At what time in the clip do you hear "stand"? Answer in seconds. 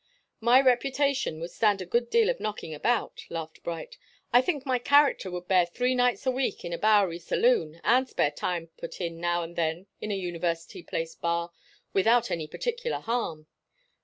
1.51-1.79